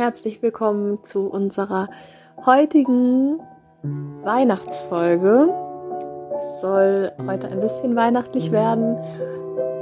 [0.00, 1.90] Herzlich willkommen zu unserer
[2.46, 3.38] heutigen
[4.22, 5.52] Weihnachtsfolge.
[6.38, 8.96] Es soll heute ein bisschen weihnachtlich werden.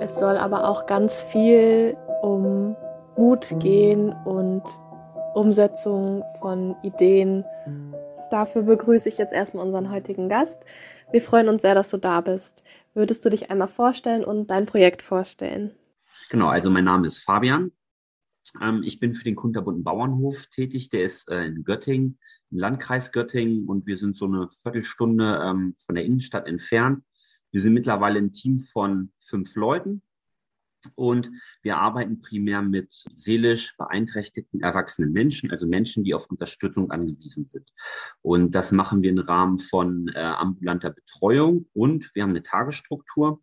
[0.01, 2.75] Es soll aber auch ganz viel um
[3.17, 4.65] Mut gehen und
[5.35, 7.45] Umsetzung von Ideen.
[8.33, 10.59] Dafür begrüße ich jetzt erstmal unseren heutigen Gast.
[11.13, 12.65] Wir freuen uns sehr, dass du da bist.
[12.93, 15.77] Würdest du dich einmal vorstellen und dein Projekt vorstellen?
[16.29, 17.71] Genau, also mein Name ist Fabian.
[18.61, 20.91] Ähm, ich bin für den Kunterbunten Bauernhof tätig.
[20.91, 22.19] Der ist äh, in Göttingen,
[22.51, 27.05] im Landkreis Göttingen und wir sind so eine Viertelstunde ähm, von der Innenstadt entfernt.
[27.51, 30.03] Wir sind mittlerweile ein Team von fünf Leuten
[30.95, 31.31] und
[31.63, 37.73] wir arbeiten primär mit seelisch beeinträchtigten erwachsenen Menschen, also Menschen, die auf Unterstützung angewiesen sind.
[38.23, 43.43] Und das machen wir im Rahmen von äh, ambulanter Betreuung und wir haben eine Tagesstruktur.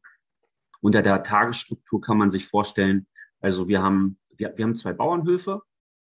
[0.82, 3.08] Unter der Tagesstruktur kann man sich vorstellen,
[3.40, 5.62] also wir haben, wir, wir haben zwei Bauernhöfe,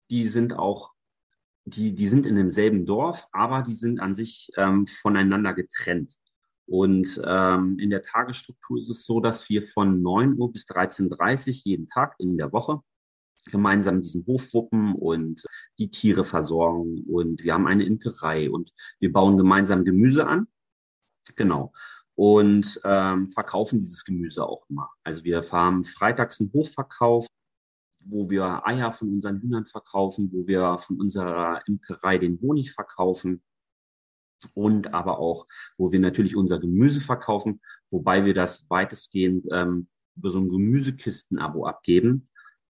[0.09, 0.91] die sind auch,
[1.66, 6.15] die, die sind in demselben Dorf, aber die sind an sich ähm, voneinander getrennt.
[6.65, 11.49] Und ähm, in der Tagesstruktur ist es so, dass wir von 9 Uhr bis 13.30
[11.49, 12.82] Uhr jeden Tag in der Woche
[13.49, 15.43] gemeinsam diesen Hof wuppen und
[15.79, 17.04] die Tiere versorgen.
[17.07, 20.48] Und wir haben eine Imkerei und wir bauen gemeinsam Gemüse an.
[21.35, 21.73] Genau.
[22.16, 24.90] Und ähm, verkaufen dieses Gemüse auch immer.
[25.04, 27.27] Also wir haben freitags einen Hofverkauf,
[28.05, 33.41] wo wir Eier von unseren Hühnern verkaufen, wo wir von unserer Imkerei den Honig verkaufen
[34.54, 40.29] und aber auch, wo wir natürlich unser Gemüse verkaufen, wobei wir das weitestgehend ähm, über
[40.29, 42.29] so ein Gemüsekistenabo abgeben.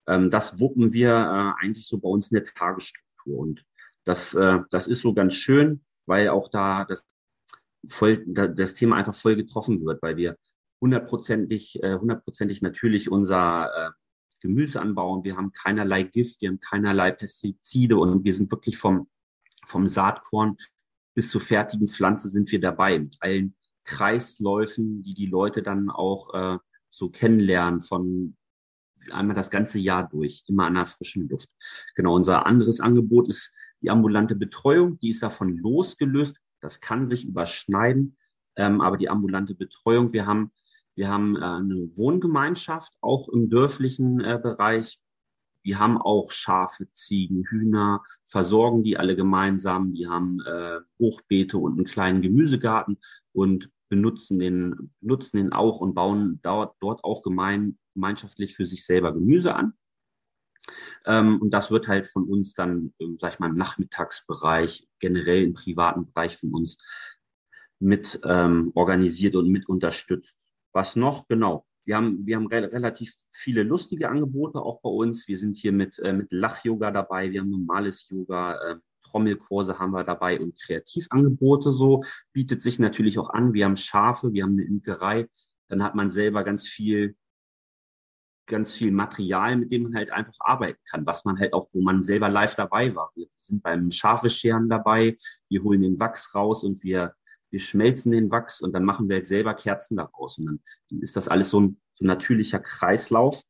[0.07, 3.65] Ähm, das wuppen wir äh, eigentlich so bei uns in der Tagesstruktur und
[4.03, 7.05] das, äh, das ist so ganz schön, weil auch da das,
[7.87, 10.37] voll, da, das Thema einfach voll getroffen wird, weil wir
[10.81, 13.91] hundertprozentig, äh, hundertprozentig natürlich unser äh,
[14.43, 15.23] Gemüse anbauen.
[15.23, 19.07] Wir haben keinerlei Gift, wir haben keinerlei Pestizide und wir sind wirklich vom,
[19.65, 20.57] vom Saatkorn
[21.15, 23.55] bis zur fertigen Pflanze sind wir dabei mit allen
[23.85, 26.57] Kreisläufen, die die Leute dann auch äh,
[26.89, 28.35] so kennenlernen von
[29.11, 31.49] einmal das ganze Jahr durch, immer an der frischen Luft.
[31.95, 36.37] Genau, unser anderes Angebot ist die ambulante Betreuung, die ist davon losgelöst.
[36.61, 38.17] Das kann sich überschneiden,
[38.55, 40.51] ähm, aber die ambulante Betreuung, wir haben,
[40.95, 44.99] wir haben äh, eine Wohngemeinschaft, auch im dörflichen äh, Bereich,
[45.65, 49.93] die haben auch Schafe, Ziegen, Hühner, versorgen die alle gemeinsam.
[49.93, 52.99] Die haben äh, Hochbeete und einen kleinen Gemüsegarten
[53.31, 58.85] und benutzen den, benutzen den auch und bauen dort, dort auch gemein, gemeinschaftlich für sich
[58.85, 59.73] selber Gemüse an.
[61.05, 65.43] Ähm, und das wird halt von uns dann, ähm, sag ich mal, im Nachmittagsbereich, generell
[65.43, 66.77] im privaten Bereich von uns
[67.79, 70.42] mit ähm, organisiert und mit unterstützt.
[70.73, 71.27] Was noch?
[71.27, 71.65] Genau.
[71.85, 75.27] Wir haben, wir haben re relativ viele lustige Angebote auch bei uns.
[75.27, 79.91] Wir sind hier mit, äh, mit Lach-Yoga dabei, wir haben normales Yoga, äh, Trommelkurse haben
[79.91, 82.03] wir dabei und Kreativangebote so.
[82.31, 83.53] Bietet sich natürlich auch an.
[83.53, 85.27] Wir haben Schafe, wir haben eine Imkerei.
[85.67, 87.15] Dann hat man selber ganz viel,
[88.47, 91.81] ganz viel Material, mit dem man halt einfach arbeiten kann, was man halt auch, wo
[91.81, 93.11] man selber live dabei war.
[93.15, 95.17] Wir sind beim Schafescheren dabei,
[95.49, 97.13] wir holen den Wachs raus und wir
[97.53, 100.39] wir schmelzen den Wachs und dann machen wir halt selber Kerzen daraus.
[100.39, 100.59] Und dann
[101.01, 103.43] ist das alles so ein, so ein natürlicher Kreislauf.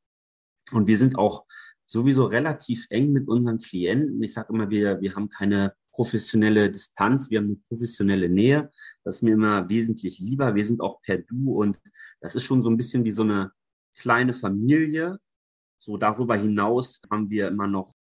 [0.73, 1.45] Und wir sind auch
[1.85, 4.21] sowieso relativ eng mit unseren Klienten.
[4.21, 8.69] Ich sage immer, wir, wir haben keine professionelle Distanz, wir haben eine professionelle Nähe.
[9.05, 10.53] Das ist mir immer wesentlich lieber.
[10.53, 11.79] Wir sind auch per Du und
[12.19, 13.53] das ist schon so ein bisschen wie so eine
[13.95, 15.17] kleine Familie.
[15.79, 17.93] So darüber hinaus haben wir immer noch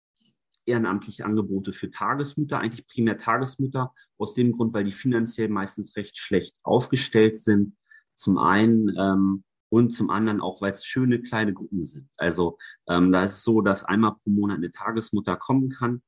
[0.67, 6.19] ehrenamtliche Angebote für Tagesmütter, eigentlich primär Tagesmütter, aus dem Grund, weil die finanziell meistens recht
[6.19, 7.77] schlecht aufgestellt sind.
[8.15, 12.09] Zum einen ähm, und zum anderen auch, weil es schöne kleine Gruppen sind.
[12.17, 12.59] Also
[12.89, 16.03] ähm, da ist es so, dass einmal pro Monat eine Tagesmutter kommen kann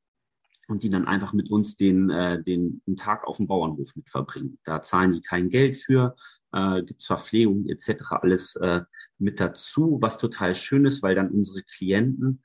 [0.69, 4.09] und die dann einfach mit uns den, äh, den, den Tag auf dem Bauernhof mit
[4.09, 4.59] verbringen.
[4.65, 6.15] Da zahlen die kein Geld für,
[6.53, 8.03] äh, gibt Verpflegung etc.
[8.11, 8.83] alles äh,
[9.19, 12.43] mit dazu, was total schön ist, weil dann unsere Klienten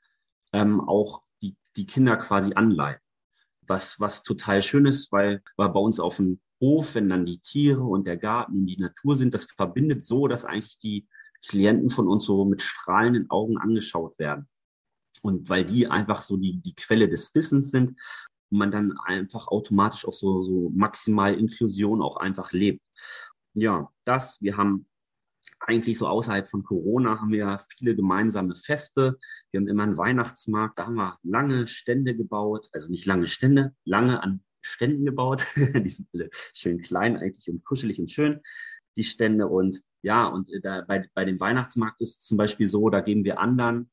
[0.52, 1.22] ähm, auch
[1.76, 2.98] die Kinder quasi anleihen.
[3.66, 7.38] Was, was total schön ist, weil, weil bei uns auf dem Hof, wenn dann die
[7.38, 11.06] Tiere und der Garten und die Natur sind, das verbindet so, dass eigentlich die
[11.46, 14.48] Klienten von uns so mit strahlenden Augen angeschaut werden.
[15.22, 17.90] Und weil die einfach so die, die Quelle des Wissens sind
[18.50, 22.86] und man dann einfach automatisch auch so, so maximal Inklusion auch einfach lebt.
[23.54, 24.86] Ja, das, wir haben
[25.70, 29.18] eigentlich so außerhalb von Corona haben wir viele gemeinsame Feste.
[29.50, 33.74] Wir haben immer einen Weihnachtsmarkt, da haben wir lange Stände gebaut, also nicht lange Stände,
[33.84, 35.44] lange an Ständen gebaut.
[35.56, 38.40] die sind alle schön klein eigentlich und kuschelig und schön,
[38.96, 39.46] die Stände.
[39.46, 43.22] Und ja, und da, bei, bei dem Weihnachtsmarkt ist es zum Beispiel so, da geben
[43.22, 43.90] wir anderen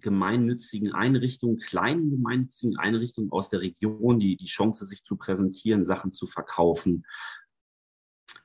[0.00, 6.12] gemeinnützigen Einrichtungen, kleinen gemeinnützigen Einrichtungen aus der Region die, die Chance, sich zu präsentieren, Sachen
[6.12, 7.04] zu verkaufen.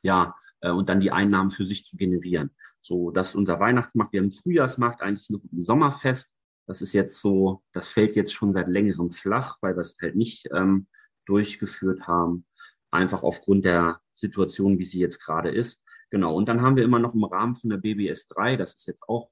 [0.04, 2.52] Ja, äh, und dann die Einnahmen für sich zu generieren.
[2.80, 4.14] So, das ist unser Weihnachtsmarkt.
[4.14, 6.32] Wir haben Frühjahrsmarkt eigentlich noch ein Sommerfest.
[6.68, 10.16] Das ist jetzt so, das fällt jetzt schon seit längerem flach, weil wir es halt
[10.16, 10.88] nicht ähm,
[11.26, 12.46] durchgeführt haben.
[12.92, 15.80] Einfach aufgrund der Situation, wie sie jetzt gerade ist.
[16.10, 16.36] Genau.
[16.36, 19.04] Und dann haben wir immer noch im Rahmen von der BBS 3, das ist jetzt
[19.08, 19.30] auch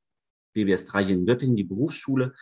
[0.54, 2.34] BWS 3 hier in Göttingen, die Berufsschule.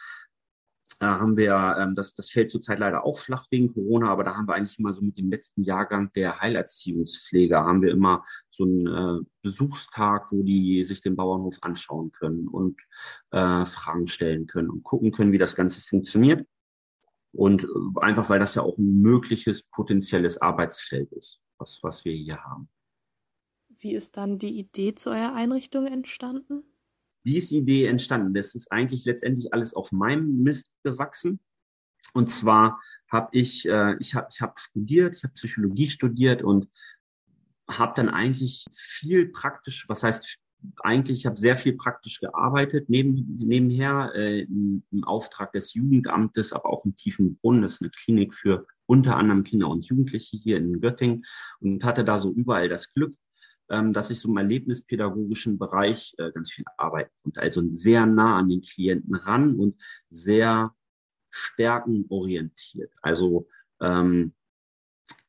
[0.99, 4.35] Da haben wir, ähm, das, das fällt zurzeit leider auch flach wegen Corona, aber da
[4.35, 8.63] haben wir eigentlich immer so mit dem letzten Jahrgang der Heilerziehungspfleger, haben wir immer so
[8.63, 12.79] einen äh, Besuchstag, wo die sich den Bauernhof anschauen können und
[13.31, 16.47] äh, Fragen stellen können und gucken können, wie das Ganze funktioniert.
[17.31, 17.67] Und äh,
[18.01, 22.69] einfach, weil das ja auch ein mögliches potenzielles Arbeitsfeld ist, was, was wir hier haben.
[23.79, 26.63] Wie ist dann die Idee zu eurer Einrichtung entstanden?
[27.27, 28.33] Wie ist die Idee entstanden?
[28.33, 31.41] Das ist eigentlich letztendlich alles auf meinem Mist gewachsen.
[32.13, 32.79] Und zwar
[33.11, 36.69] habe ich, äh, ich habe ich hab studiert, ich habe Psychologie studiert und
[37.69, 40.37] habe dann eigentlich viel praktisch, was heißt
[40.77, 46.53] eigentlich, ich habe sehr viel praktisch gearbeitet, neben, nebenher äh, im, im, Auftrag des Jugendamtes,
[46.53, 47.61] aber auch im Tiefen Brunnen.
[47.61, 51.25] Das ist eine Klinik für unter anderem Kinder und Jugendliche hier in Göttingen
[51.59, 53.17] und hatte da so überall das Glück,
[53.67, 58.49] dass ich so im erlebnispädagogischen Bereich äh, ganz viel arbeite und also sehr nah an
[58.49, 59.75] den Klienten ran und
[60.07, 60.73] sehr
[61.29, 62.93] stärkenorientiert.
[63.01, 63.47] Also
[63.81, 64.33] ähm,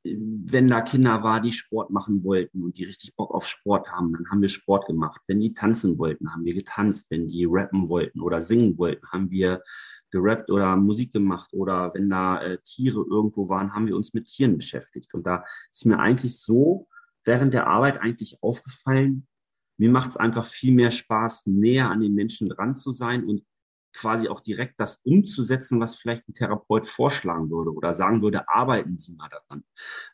[0.04, 4.12] wenn da Kinder war, die Sport machen wollten und die richtig Bock auf Sport haben,
[4.12, 5.20] dann haben wir Sport gemacht.
[5.26, 7.06] Wenn die tanzen wollten, haben wir getanzt.
[7.10, 9.62] Wenn die rappen wollten oder singen wollten, haben wir
[10.10, 11.50] gerappt oder Musik gemacht.
[11.52, 15.12] Oder wenn da äh, Tiere irgendwo waren, haben wir uns mit Tieren beschäftigt.
[15.14, 16.88] Und da ist mir eigentlich so
[17.28, 19.28] während der Arbeit eigentlich aufgefallen,
[19.76, 23.44] mir macht es einfach viel mehr Spaß, näher an den Menschen dran zu sein und
[23.92, 28.96] quasi auch direkt das umzusetzen, was vielleicht ein Therapeut vorschlagen würde oder sagen würde, arbeiten
[28.96, 29.62] Sie mal daran.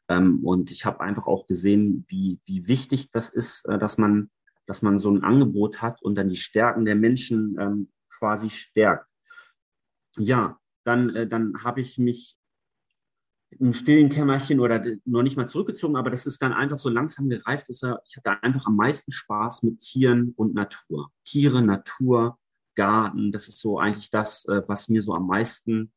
[0.08, 4.28] Ähm, und ich habe einfach auch gesehen, wie, wie wichtig das ist, äh, dass man,
[4.66, 9.06] dass man so ein Angebot hat und dann die Stärken der Menschen ähm, quasi stärkt.
[10.16, 12.36] Ja, dann, äh, dann habe ich mich
[13.60, 17.28] im stillen Kämmerchen oder noch nicht mal zurückgezogen, aber das ist dann einfach so langsam
[17.28, 17.68] gereift.
[17.68, 21.10] Ist er, ich hatte einfach am meisten Spaß mit Tieren und Natur.
[21.24, 22.38] Tiere, Natur,
[22.74, 25.92] Garten, das ist so eigentlich das, äh, was mir so am meisten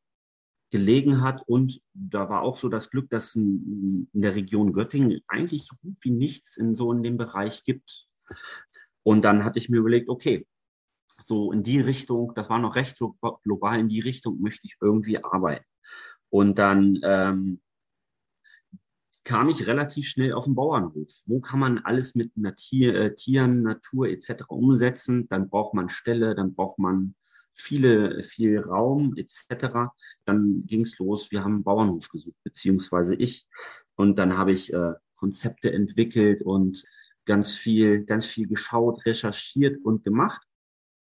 [0.69, 1.42] gelegen hat.
[1.48, 5.98] Und da war auch so das Glück, dass in, der Region Göttingen eigentlich so gut
[6.01, 8.07] wie nichts in so in dem Bereich gibt.
[9.03, 10.45] Und dann hatte ich mir überlegt, okay,
[11.24, 12.98] so in die Richtung, das war noch recht
[13.44, 15.65] global, in die Richtung möchte ich irgendwie arbeiten.
[16.29, 17.62] Und dann ähm,
[19.24, 21.24] kam ich relativ schnell auf den Bauernhof.
[21.25, 24.44] Wo kann man alles mit Tier, äh, Tieren, Natur etc.
[24.47, 25.27] umsetzen?
[25.27, 27.15] Dann braucht man Ställe, dann braucht man
[27.53, 29.91] viele, viel Raum etc.
[30.25, 31.31] Dann ging es los.
[31.31, 33.47] Wir haben einen Bauernhof gesucht, beziehungsweise ich.
[33.95, 36.83] Und dann habe ich äh, Konzepte entwickelt und
[37.25, 40.41] ganz viel, ganz viel geschaut, recherchiert und gemacht.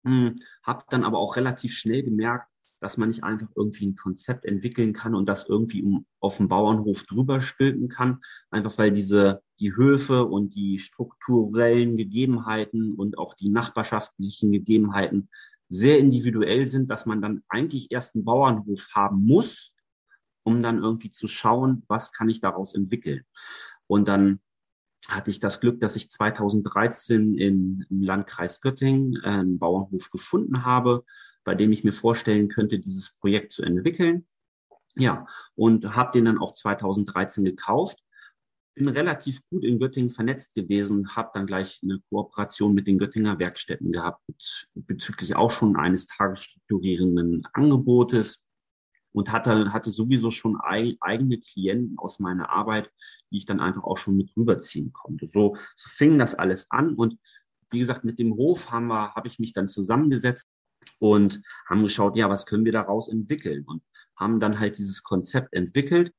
[0.06, 2.48] Hm, habe dann aber auch relativ schnell gemerkt,
[2.80, 5.84] dass man nicht einfach irgendwie ein Konzept entwickeln kann und das irgendwie
[6.20, 8.20] auf dem Bauernhof drüber stülpen kann,
[8.52, 15.30] einfach weil diese die Höfe und die strukturellen Gegebenheiten und auch die nachbarschaftlichen Gegebenheiten
[15.70, 19.74] sehr individuell sind, dass man dann eigentlich erst einen Bauernhof haben muss,
[20.44, 23.24] um dann irgendwie zu schauen, was kann ich daraus entwickeln.
[23.88, 24.40] Und dann
[25.10, 31.04] hatte ich das Glück, dass ich 2013 in, im Landkreis Göttingen einen Bauernhof gefunden habe,
[31.47, 34.27] bei dem ich mir vorstellen könnte, dieses Projekt zu entwickeln.
[34.97, 35.25] Ja,
[35.56, 38.04] und habe den dann auch 2013 gekauft.
[38.75, 43.39] Bin relativ gut in Göttingen vernetzt gewesen, habe dann gleich eine Kooperation mit den Göttinger
[43.39, 44.21] Werkstätten gehabt
[44.75, 48.44] bezüglich auch schon eines tagesstrukturierenden Angebotes
[49.13, 52.92] und hatte, hatte sowieso schon eigene Klienten aus meiner Arbeit,
[53.31, 55.30] die ich dann einfach auch schon mit rüberziehen konnte.
[55.30, 57.18] So, so fing das alles an und
[57.69, 60.44] wie gesagt, mit dem Hof haben wir, habe ich mich dann zusammengesetzt
[61.00, 63.84] und haben geschaut, ja, was können wir daraus entwickeln und
[64.16, 66.12] haben dann halt dieses Konzept entwickelt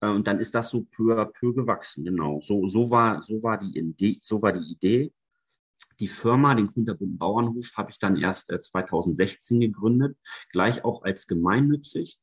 [0.00, 2.04] äh, und dann ist das so peu à peu gewachsen.
[2.04, 5.12] Genau, so so war so war die Idee, so war die Idee.
[6.00, 10.16] Die Firma, den Kunterbund Bauernhof, habe ich dann erst 2016 äh, gegründet,
[10.50, 12.18] gleich auch als gemeinnützig.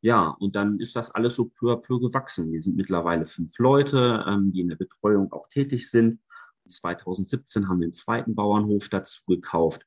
[0.00, 2.52] Ja, und dann ist das alles so peu à peu gewachsen.
[2.52, 6.20] Wir sind mittlerweile fünf Leute, ähm, die in der Betreuung auch tätig sind.
[6.68, 9.86] 2017 haben wir einen zweiten Bauernhof dazu gekauft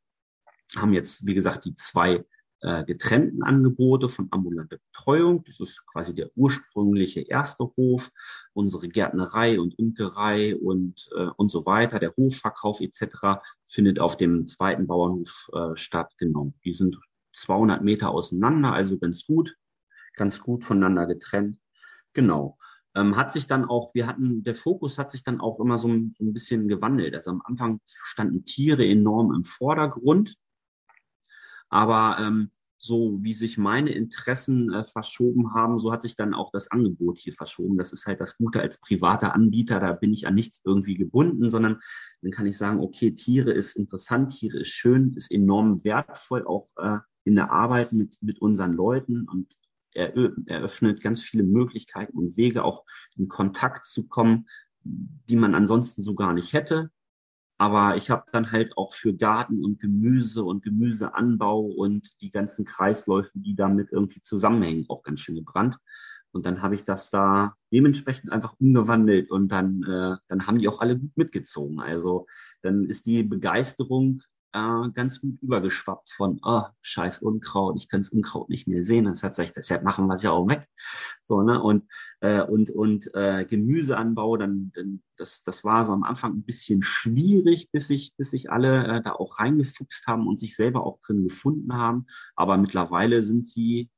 [0.75, 2.23] haben jetzt, wie gesagt, die zwei
[2.61, 5.43] äh, getrennten Angebote von ambulanter Betreuung.
[5.43, 8.11] Das ist quasi der ursprüngliche erste Hof,
[8.53, 11.99] unsere Gärtnerei und Imkerei und, äh, und so weiter.
[11.99, 13.43] Der Hofverkauf etc.
[13.65, 16.13] findet auf dem zweiten Bauernhof äh, statt.
[16.17, 16.97] Genau, die sind
[17.33, 19.55] 200 Meter auseinander, also ganz gut,
[20.15, 21.59] ganz gut voneinander getrennt.
[22.13, 22.57] Genau.
[22.95, 25.89] Ähm, hat sich dann auch, wir hatten, der Fokus hat sich dann auch immer so
[25.89, 27.13] ein, so ein bisschen gewandelt.
[27.13, 30.37] Also am Anfang standen Tiere enorm im Vordergrund,
[31.75, 36.51] aber ähm, so wie sich meine Interessen äh, verschoben haben, so hat sich dann auch
[36.51, 37.77] das Angebot hier verschoben.
[37.77, 41.49] Das ist halt das Gute als privater Anbieter, da bin ich an nichts irgendwie gebunden,
[41.49, 41.81] sondern
[42.21, 46.69] dann kann ich sagen, okay, Tiere ist interessant, Tiere ist schön, ist enorm wertvoll, auch
[46.77, 49.53] äh, in der Arbeit mit, mit unseren Leuten und
[49.91, 50.15] er,
[50.45, 52.85] eröffnet ganz viele Möglichkeiten und Wege, auch
[53.17, 54.47] in Kontakt zu kommen,
[54.83, 56.91] die man ansonsten so gar nicht hätte.
[57.57, 62.65] Aber ich habe dann halt auch für Garten und Gemüse und Gemüseanbau und die ganzen
[62.65, 65.77] Kreisläufe, die damit irgendwie zusammenhängen, auch ganz schön gebrannt.
[66.31, 70.67] Und dann habe ich das da dementsprechend einfach umgewandelt und dann, äh, dann haben die
[70.67, 71.79] auch alle gut mitgezogen.
[71.79, 72.27] Also
[72.61, 74.21] dann ist die Begeisterung
[74.51, 79.05] äh, ganz gut übergeschwappt von, oh, scheiß Unkraut, ich kann das Unkraut nicht mehr sehen.
[79.05, 80.67] Das hat sich, deshalb machen wir es ja auch weg.
[81.25, 81.61] So, ne?
[81.61, 81.85] Und,
[82.21, 86.83] äh, und, und äh, Gemüseanbau, dann, dann, das, das war so am Anfang ein bisschen
[86.83, 90.99] schwierig, bis sich, bis sich alle äh, da auch reingefuchst haben und sich selber auch
[91.01, 92.05] drin gefunden haben.
[92.35, 93.89] Aber mittlerweile sind sie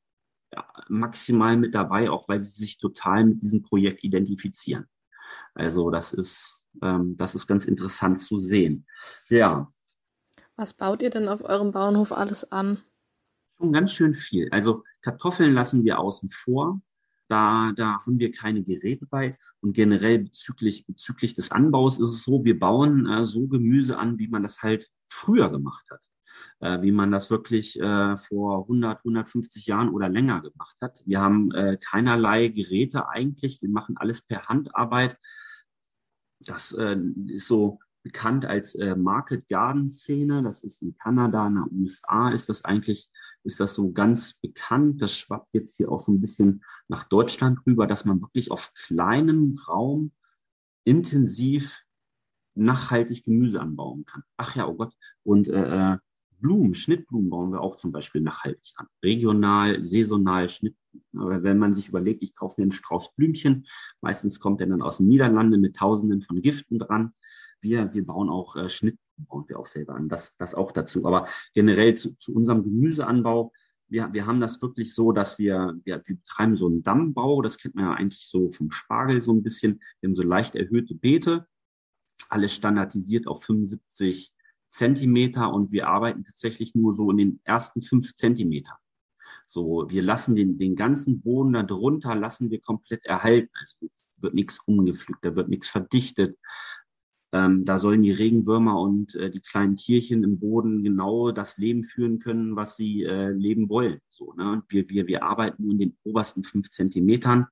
[0.53, 4.85] ja, maximal mit dabei, auch weil sie sich total mit diesem Projekt identifizieren.
[5.53, 8.85] Also das ist, ähm, das ist ganz interessant zu sehen.
[9.29, 9.69] Ja,
[10.57, 12.81] was baut ihr denn auf eurem Bauernhof alles an?
[13.59, 14.49] Schon ganz schön viel.
[14.51, 16.81] Also Kartoffeln lassen wir außen vor.
[17.27, 19.37] Da, da haben wir keine Geräte bei.
[19.59, 24.19] Und generell bezüglich, bezüglich des Anbaus ist es so, wir bauen äh, so Gemüse an,
[24.19, 26.01] wie man das halt früher gemacht hat.
[26.59, 31.03] Äh, wie man das wirklich äh, vor 100, 150 Jahren oder länger gemacht hat.
[31.05, 33.61] Wir haben äh, keinerlei Geräte eigentlich.
[33.61, 35.17] Wir machen alles per Handarbeit.
[36.39, 40.43] Das äh, ist so bekannt als äh, Market Garden Szene.
[40.43, 43.09] Das ist in Kanada, in den USA ist das eigentlich,
[43.43, 45.01] ist das so ganz bekannt.
[45.01, 48.73] Das schwappt jetzt hier auch so ein bisschen nach Deutschland rüber, dass man wirklich auf
[48.73, 50.11] kleinem Raum
[50.83, 51.81] intensiv
[52.55, 54.23] nachhaltig Gemüse anbauen kann.
[54.37, 54.95] Ach ja, oh Gott.
[55.23, 55.97] Und äh, äh
[56.39, 58.87] Blumen, Schnittblumen bauen wir auch zum Beispiel nachhaltig an.
[59.03, 60.75] Regional, saisonal, Schnitt.
[61.15, 63.65] Aber wenn man sich überlegt, ich kaufe mir einen Strauß Blümchen,
[64.01, 67.13] meistens kommt er dann aus den Niederlanden mit Tausenden von Giften dran.
[67.61, 71.05] Wir, wir bauen auch äh, Schnitt, bauen wir auch selber an, das, das auch dazu.
[71.05, 73.51] Aber generell zu, zu unserem Gemüseanbau,
[73.89, 77.57] wir, wir haben das wirklich so, dass wir, wir, wir betreiben so einen Dammbau, das
[77.57, 79.81] kennt man ja eigentlich so vom Spargel so ein bisschen.
[79.99, 81.47] Wir haben so leicht erhöhte Beete,
[82.29, 84.33] alles standardisiert auf 75
[84.67, 88.77] Zentimeter und wir arbeiten tatsächlich nur so in den ersten fünf Zentimeter.
[89.45, 93.49] So, wir lassen den, den ganzen Boden da drunter, lassen wir komplett erhalten.
[93.53, 93.87] Also
[94.19, 96.37] wird nichts umgepflügt, da wird nichts verdichtet.
[97.33, 101.83] Ähm, da sollen die Regenwürmer und äh, die kleinen Tierchen im Boden genau das Leben
[101.83, 103.99] führen können, was sie äh, leben wollen.
[104.09, 104.51] So, ne?
[104.51, 107.47] Und wir, wir, wir arbeiten nur in den obersten fünf Zentimetern.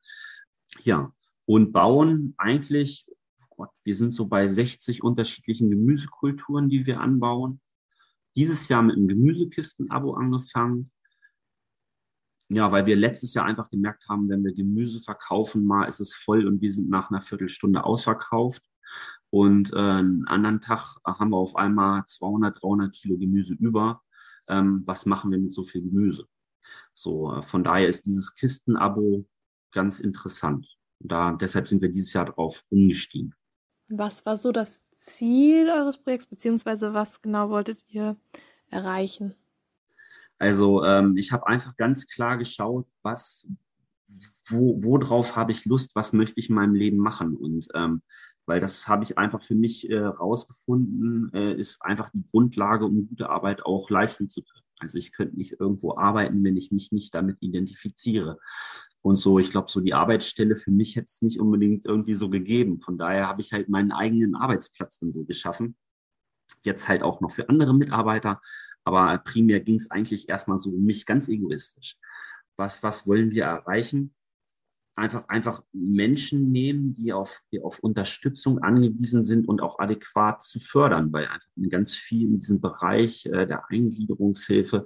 [0.84, 1.14] Ja,
[1.46, 3.06] und bauen eigentlich,
[3.42, 7.60] oh Gott, wir sind so bei 60 unterschiedlichen Gemüsekulturen, die wir anbauen.
[8.38, 10.90] Dieses Jahr mit einem Gemüsekisten-Abo angefangen.
[12.48, 16.14] Ja, weil wir letztes Jahr einfach gemerkt haben, wenn wir Gemüse verkaufen, mal ist es
[16.14, 18.64] voll und wir sind nach einer Viertelstunde ausverkauft.
[19.36, 24.02] Und äh, einen anderen Tag haben wir auf einmal 200, 300 Kilo Gemüse über.
[24.48, 26.26] Ähm, was machen wir mit so viel Gemüse?
[26.94, 29.26] So, äh, von daher ist dieses Kistenabo
[29.74, 30.66] ganz interessant.
[31.00, 33.36] Da, deshalb sind wir dieses Jahr drauf umgestiegen.
[33.90, 38.16] Was war so das Ziel eures Projekts, beziehungsweise was genau wolltet ihr
[38.70, 39.36] erreichen?
[40.40, 43.46] Also ähm, ich habe einfach ganz klar geschaut, was,
[44.48, 47.36] wo, worauf habe ich Lust, was möchte ich in meinem Leben machen.
[47.36, 48.02] Und ähm,
[48.46, 53.08] weil das habe ich einfach für mich äh, rausgefunden, äh, ist einfach die Grundlage, um
[53.08, 54.66] gute Arbeit auch leisten zu können.
[54.80, 58.40] Also ich könnte nicht irgendwo arbeiten, wenn ich mich nicht damit identifiziere.
[59.02, 62.30] Und so, ich glaube, so die Arbeitsstelle für mich hätte es nicht unbedingt irgendwie so
[62.30, 62.80] gegeben.
[62.80, 65.76] Von daher habe ich halt meinen eigenen Arbeitsplatz dann so geschaffen.
[66.64, 68.42] Jetzt halt auch noch für andere Mitarbeiter.
[68.84, 71.98] Aber primär ging es eigentlich erstmal so um mich ganz egoistisch.
[72.58, 74.14] Was, was wollen wir erreichen?
[74.96, 80.60] Einfach, einfach Menschen nehmen, die auf, die auf Unterstützung angewiesen sind und auch adäquat zu
[80.60, 84.86] fördern, weil einfach in ganz viel in diesem Bereich äh, der Eingliederungshilfe,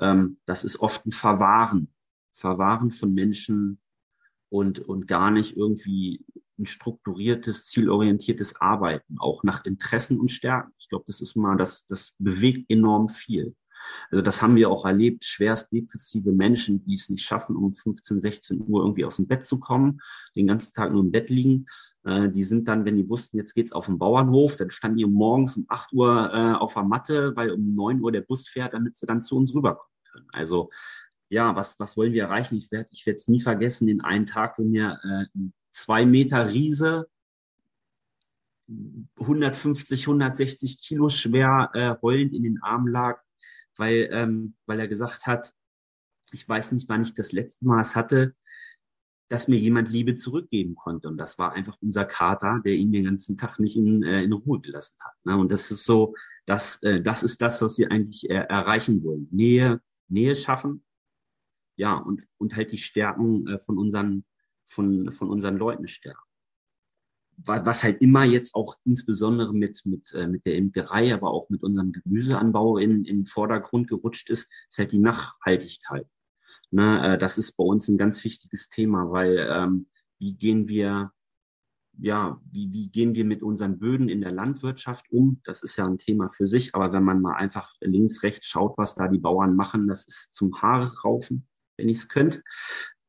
[0.00, 1.92] ähm, das ist oft ein Verwahren,
[2.32, 3.80] Verwahren von Menschen
[4.48, 6.24] und, und gar nicht irgendwie
[6.58, 10.72] ein strukturiertes, zielorientiertes Arbeiten, auch nach Interessen und Stärken.
[10.78, 13.54] Ich glaube, das ist mal, das, das bewegt enorm viel.
[14.10, 18.20] Also das haben wir auch erlebt, schwerst depressive Menschen, die es nicht schaffen, um 15,
[18.20, 20.00] 16 Uhr irgendwie aus dem Bett zu kommen,
[20.36, 21.66] den ganzen Tag nur im Bett liegen.
[22.04, 25.06] Äh, die sind dann, wenn die wussten, jetzt geht's auf den Bauernhof, dann standen die
[25.06, 28.74] morgens um 8 Uhr äh, auf der Matte, weil um 9 Uhr der Bus fährt,
[28.74, 30.28] damit sie dann zu uns rüberkommen können.
[30.32, 30.70] Also
[31.30, 32.56] ja, was, was wollen wir erreichen?
[32.56, 35.38] Ich werde ich es nie vergessen, den einen Tag, wo mir äh,
[35.72, 37.06] zwei Meter Riese
[39.18, 43.20] 150, 160 Kilo schwer äh, heulend in den Arm lag,
[43.78, 45.54] weil, ähm, weil er gesagt hat,
[46.32, 48.34] ich weiß nicht, wann ich das letzte Mal es hatte,
[49.28, 51.08] dass mir jemand Liebe zurückgeben konnte.
[51.08, 54.32] Und das war einfach unser Kater, der ihn den ganzen Tag nicht in, äh, in
[54.32, 55.14] Ruhe gelassen hat.
[55.24, 55.36] Ne?
[55.36, 56.14] Und das ist so,
[56.46, 59.28] das, äh, das ist das, was wir eigentlich äh, erreichen wollen.
[59.30, 60.84] Nähe, Nähe schaffen.
[61.76, 64.24] Ja, und, und halt die Stärken äh, von unseren,
[64.64, 66.27] von, von unseren Leuten stärken
[67.44, 71.62] was halt immer jetzt auch insbesondere mit, mit, äh, mit der Imkerei, aber auch mit
[71.62, 76.06] unserem Gemüseanbau in, in den Vordergrund gerutscht ist, ist halt die Nachhaltigkeit.
[76.70, 79.86] Ne, äh, das ist bei uns ein ganz wichtiges Thema, weil ähm,
[80.18, 81.12] wie gehen wir,
[81.98, 85.40] ja, wie, wie gehen wir mit unseren Böden in der Landwirtschaft um?
[85.44, 88.76] Das ist ja ein Thema für sich, aber wenn man mal einfach links, rechts schaut,
[88.78, 92.42] was da die Bauern machen, das ist zum Haare raufen, wenn ich es könnte.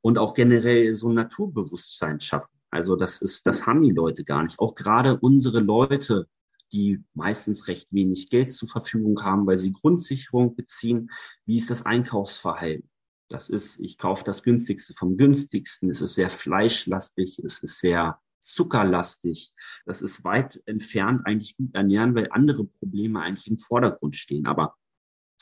[0.01, 2.58] Und auch generell so ein Naturbewusstsein schaffen.
[2.71, 4.59] Also das ist, das haben die Leute gar nicht.
[4.59, 6.27] Auch gerade unsere Leute,
[6.71, 11.09] die meistens recht wenig Geld zur Verfügung haben, weil sie Grundsicherung beziehen.
[11.45, 12.89] Wie ist das Einkaufsverhalten?
[13.27, 15.89] Das ist, ich kaufe das günstigste vom günstigsten.
[15.89, 19.51] Es ist sehr fleischlastig, es ist sehr zuckerlastig.
[19.85, 24.47] Das ist weit entfernt eigentlich gut ernähren, weil andere Probleme eigentlich im Vordergrund stehen.
[24.47, 24.75] Aber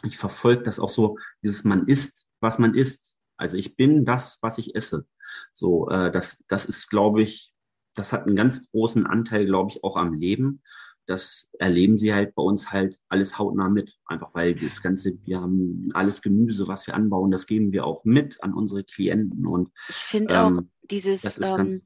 [0.04, 3.16] ich verfolge das auch so, dieses man isst, was man isst.
[3.38, 5.08] Also ich bin das, was ich esse.
[5.54, 7.54] So, äh, das, das ist, glaube ich,
[7.96, 10.62] das hat einen ganz großen Anteil, glaube ich, auch am Leben.
[11.08, 13.96] Das erleben sie halt bei uns halt alles hautnah mit.
[14.06, 18.04] Einfach weil das Ganze, wir haben alles Gemüse, was wir anbauen, das geben wir auch
[18.04, 19.48] mit an unsere Klienten.
[19.48, 21.82] Und ich finde ähm, auch dieses, ähm,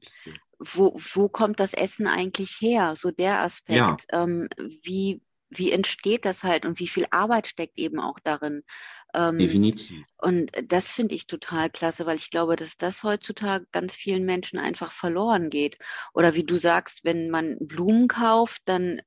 [0.58, 2.94] wo, wo kommt das Essen eigentlich her?
[2.96, 3.78] So der Aspekt.
[3.78, 3.96] Ja.
[4.12, 4.48] Ähm,
[4.82, 8.62] wie, wie entsteht das halt und wie viel Arbeit steckt eben auch darin.
[9.14, 10.04] Ähm, Definitiv.
[10.18, 14.58] Und das finde ich total klasse, weil ich glaube, dass das heutzutage ganz vielen Menschen
[14.58, 15.78] einfach verloren geht.
[16.14, 19.02] Oder wie du sagst, wenn man Blumen kauft, dann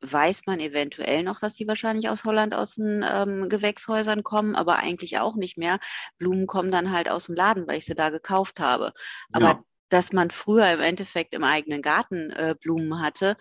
[0.00, 4.76] weiß man eventuell noch, dass die wahrscheinlich aus Holland aus den ähm, Gewächshäusern kommen, aber
[4.76, 5.80] eigentlich auch nicht mehr.
[6.18, 8.92] Blumen kommen dann halt aus dem Laden, weil ich sie da gekauft habe.
[9.32, 9.64] Aber ja.
[9.88, 13.36] dass man früher im Endeffekt im eigenen Garten äh, Blumen hatte,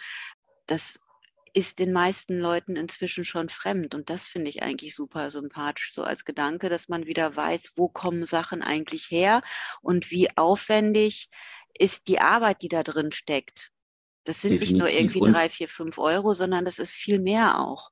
[0.65, 0.99] das
[1.57, 3.95] ist den meisten Leuten inzwischen schon fremd.
[3.95, 7.87] Und das finde ich eigentlich super sympathisch, so als Gedanke, dass man wieder weiß, wo
[7.87, 9.41] kommen Sachen eigentlich her
[9.81, 11.31] und wie aufwendig
[11.75, 13.71] ist die Arbeit, die da drin steckt.
[14.23, 14.73] Das sind Definitiv.
[14.73, 17.89] nicht nur irgendwie drei, vier, fünf Euro, sondern das ist viel mehr auch.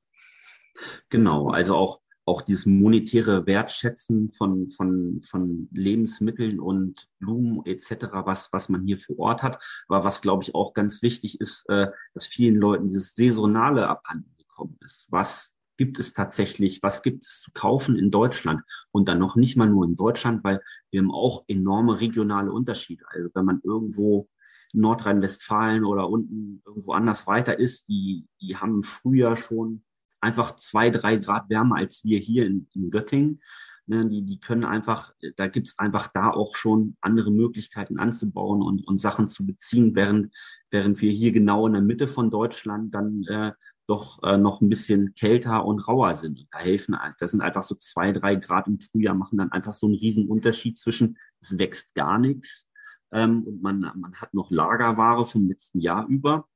[1.08, 8.52] Genau, also auch auch dieses monetäre Wertschätzen von, von, von Lebensmitteln und Blumen etc., was,
[8.52, 9.62] was man hier vor Ort hat.
[9.88, 14.34] Aber was, glaube ich, auch ganz wichtig ist, äh, dass vielen Leuten dieses Saisonale abhanden
[14.36, 15.06] gekommen ist.
[15.08, 18.62] Was gibt es tatsächlich, was gibt es zu kaufen in Deutschland?
[18.90, 20.60] Und dann noch nicht mal nur in Deutschland, weil
[20.90, 23.04] wir haben auch enorme regionale Unterschiede.
[23.08, 24.28] Also wenn man irgendwo
[24.72, 29.84] in Nordrhein-Westfalen oder unten irgendwo anders weiter ist, die, die haben früher schon
[30.26, 33.40] einfach zwei, drei Grad wärmer als wir hier in, in Göttingen.
[33.88, 38.84] Ne, die, die können einfach, da gibt's einfach da auch schon andere Möglichkeiten anzubauen und,
[38.86, 40.34] und Sachen zu beziehen, während,
[40.70, 43.52] während wir hier genau in der Mitte von Deutschland dann äh,
[43.86, 46.40] doch äh, noch ein bisschen kälter und rauer sind.
[46.40, 49.72] Und da helfen, das sind einfach so zwei, drei Grad im Frühjahr, machen dann einfach
[49.72, 52.66] so einen riesen Unterschied zwischen, es wächst gar nichts
[53.12, 56.48] ähm, und man, man hat noch Lagerware vom letzten Jahr über.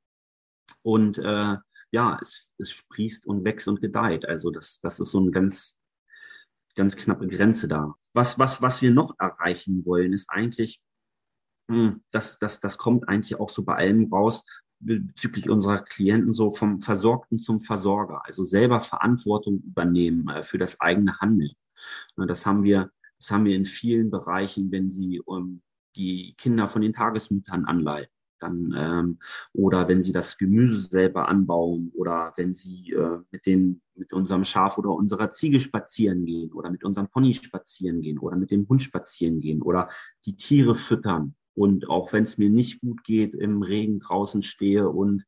[0.83, 1.55] Und äh,
[1.91, 4.25] ja, es, es sprießt und wächst und gedeiht.
[4.25, 5.77] Also das, das ist so eine ganz,
[6.75, 7.95] ganz knappe Grenze da.
[8.13, 10.81] Was, was, was wir noch erreichen wollen, ist eigentlich,
[11.69, 14.43] hm, das, das, das kommt eigentlich auch so bei allem raus,
[14.79, 20.79] bezüglich unserer Klienten so vom Versorgten zum Versorger, also selber Verantwortung übernehmen äh, für das
[20.81, 21.53] eigene Handeln.
[22.15, 25.61] Das haben wir, das haben wir in vielen Bereichen, wenn sie ähm,
[25.95, 29.19] die Kinder von den Tagesmüttern anleiten dann ähm,
[29.53, 34.43] oder wenn sie das Gemüse selber anbauen oder wenn sie äh, mit den mit unserem
[34.43, 38.67] Schaf oder unserer Ziege spazieren gehen oder mit unserem Pony spazieren gehen oder mit dem
[38.67, 39.89] Hund spazieren gehen oder
[40.25, 44.89] die Tiere füttern und auch wenn es mir nicht gut geht im Regen draußen stehe
[44.89, 45.25] und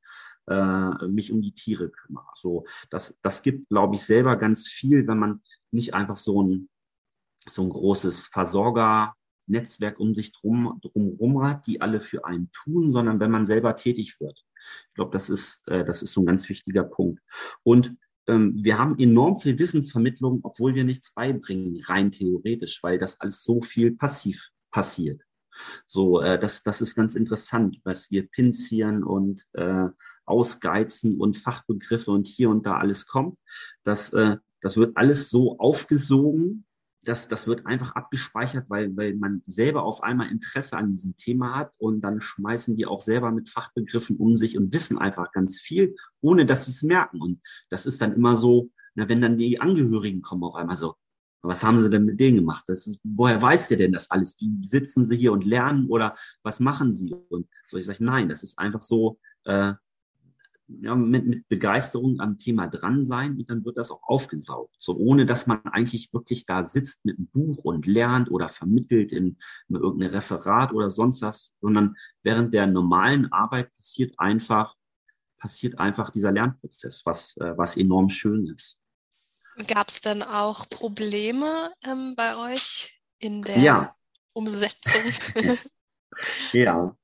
[0.47, 2.31] äh, mich um die Tiere kümmere.
[2.35, 6.69] So das das gibt glaube ich selber ganz viel, wenn man nicht einfach so ein
[7.49, 9.15] so ein großes Versorger
[9.47, 13.75] Netzwerk um sich drum drumherum hat, die alle für einen tun, sondern wenn man selber
[13.75, 14.43] tätig wird.
[14.87, 17.21] Ich glaube, das ist äh, das ist so ein ganz wichtiger Punkt.
[17.63, 17.95] Und
[18.27, 23.43] ähm, wir haben enorm viel Wissensvermittlung, obwohl wir nichts beibringen, rein theoretisch, weil das alles
[23.43, 25.21] so viel passiv passiert.
[25.85, 29.87] So, äh, das, das ist ganz interessant, was wir pinzieren und äh,
[30.25, 33.37] ausgeizen und Fachbegriffe und hier und da alles kommt.
[33.83, 36.65] Das, äh, das wird alles so aufgesogen
[37.03, 41.55] das, das wird einfach abgespeichert, weil, weil man selber auf einmal Interesse an diesem Thema
[41.55, 45.59] hat und dann schmeißen die auch selber mit Fachbegriffen um sich und wissen einfach ganz
[45.59, 47.21] viel, ohne dass sie es merken.
[47.21, 50.95] Und das ist dann immer so, na, wenn dann die Angehörigen kommen auf einmal so,
[51.41, 52.63] was haben sie denn mit denen gemacht?
[52.67, 54.37] Das ist, woher weiß ihr denn das alles?
[54.39, 57.13] Wie sitzen sie hier und lernen oder was machen sie?
[57.29, 59.73] Und so ich sage, nein, das ist einfach so, äh,
[60.67, 64.75] ja, mit, mit Begeisterung am Thema dran sein und dann wird das auch aufgesaugt.
[64.77, 69.11] So ohne dass man eigentlich wirklich da sitzt mit einem Buch und lernt oder vermittelt
[69.11, 69.37] in,
[69.69, 74.75] in irgendein Referat oder sonst was, sondern während der normalen Arbeit passiert einfach,
[75.37, 78.77] passiert einfach dieser Lernprozess, was, äh, was enorm schön ist.
[79.67, 83.95] Gab es denn auch Probleme ähm, bei euch in der ja.
[84.33, 85.11] Umsetzung?
[86.53, 86.95] ja,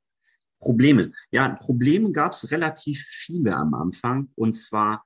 [0.60, 1.12] Probleme.
[1.32, 4.30] Ja, Probleme gab es relativ viele am Anfang.
[4.36, 5.06] Und zwar,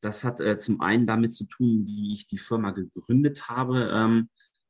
[0.00, 3.90] das hat äh, zum einen damit zu tun, wie ich die Firma gegründet habe.
[3.92, 4.28] Ähm,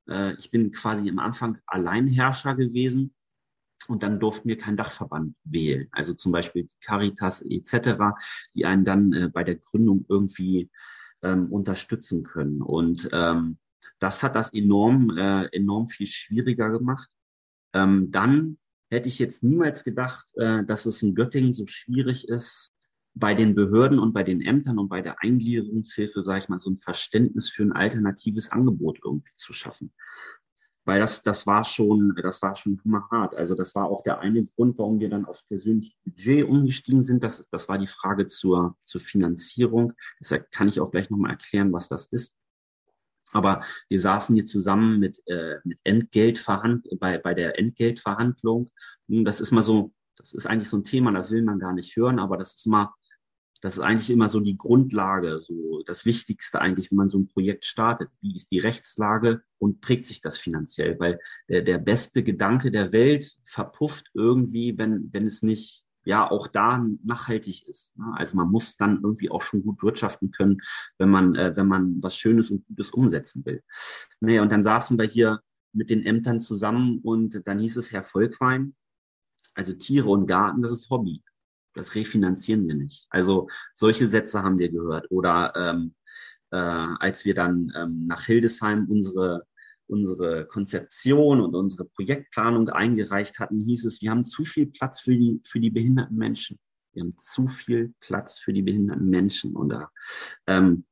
[0.09, 3.15] äh, ich bin quasi am Anfang Alleinherrscher gewesen.
[3.89, 5.89] Und dann durften wir keinen Dachverband wählen.
[5.91, 8.15] Also zum Beispiel Caritas etc.,
[8.55, 10.71] die einen dann äh, bei der Gründung irgendwie
[11.23, 12.63] ähm, unterstützen können.
[12.63, 13.59] Und ähm,
[13.99, 17.09] das hat das enorm, äh, enorm viel schwieriger gemacht.
[17.73, 18.59] Ähm, dann
[18.93, 22.73] hätte ich jetzt niemals gedacht, äh, dass es in Göttingen so schwierig ist,
[23.15, 26.71] bei den Behörden und bei den Ämtern und bei der Eingliederungshilfe, sage ich mal, so
[26.71, 29.93] ein Verständnis für ein alternatives Angebot irgendwie zu schaffen.
[30.85, 33.35] Weil das, das war schon, das war schon hart.
[33.37, 37.23] Also das war auch der eine Grund, warum wir dann aufs persönliche Budget umgestiegen sind.
[37.23, 39.93] Das, das war die Frage zur, zur Finanzierung.
[40.19, 42.35] Deshalb kann ich auch gleich nochmal erklären, was das ist.
[43.33, 48.71] Aber wir saßen hier zusammen mit, äh, mit Entgeltverhand bei, bei der Entgeltverhandlung.
[49.09, 51.97] Das ist mal so, das ist eigentlich so ein Thema, das will man gar nicht
[51.97, 52.93] hören, aber das ist mal,
[53.63, 57.29] das ist eigentlich immer so die Grundlage, so das Wichtigste eigentlich, wenn man so ein
[57.29, 58.11] Projekt startet.
[58.21, 60.99] Wie ist die Rechtslage und trägt sich das finanziell?
[60.99, 66.47] Weil der, der beste Gedanke der Welt verpufft irgendwie, wenn, wenn es nicht ja auch
[66.47, 67.97] da nachhaltig ist.
[67.97, 68.13] Ne?
[68.17, 70.61] Also man muss dann irgendwie auch schon gut wirtschaften können,
[70.99, 73.63] wenn man, äh, wenn man was Schönes und Gutes umsetzen will.
[74.21, 75.41] Naja, und dann saßen wir hier
[75.73, 78.75] mit den Ämtern zusammen und dann hieß es Herr Volkwein,
[79.55, 81.23] also Tiere und Garten, das ist Hobby.
[81.75, 83.07] Das refinanzieren wir nicht.
[83.09, 85.11] Also solche Sätze haben wir gehört.
[85.11, 85.95] Oder ähm,
[86.51, 89.47] äh, als wir dann ähm, nach Hildesheim unsere
[89.93, 95.17] unsere Konzeption und unsere Projektplanung eingereicht hatten, hieß es, wir haben zu viel Platz für
[95.17, 96.59] die, für die behinderten Menschen.
[96.93, 99.55] Wir haben zu viel Platz für die behinderten Menschen.
[99.55, 99.75] Und
[100.47, 100.85] ähm,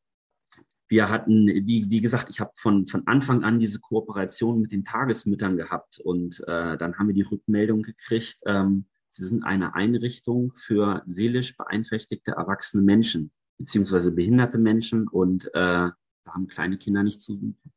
[0.88, 4.84] wir hatten, wie, wie gesagt, ich habe von, von Anfang an diese Kooperation mit den
[4.84, 6.00] Tagesmüttern gehabt.
[6.00, 11.56] Und äh, dann haben wir die Rückmeldung gekriegt, ähm, sie sind eine Einrichtung für seelisch
[11.56, 15.08] beeinträchtigte erwachsene Menschen, beziehungsweise behinderte Menschen.
[15.08, 15.94] Und äh, da
[16.26, 17.72] haben kleine Kinder nicht zu suchen.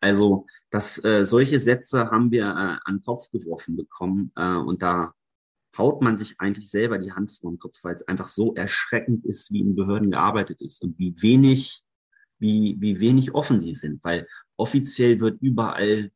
[0.00, 4.82] Also dass äh, solche Sätze haben wir äh, an den Kopf geworfen bekommen äh, und
[4.82, 5.14] da
[5.78, 9.24] haut man sich eigentlich selber die Hand vor den Kopf, weil es einfach so erschreckend
[9.24, 11.82] ist, wie in Behörden gearbeitet ist und wie wenig,
[12.38, 16.10] wie, wie wenig offen sie sind, weil offiziell wird überall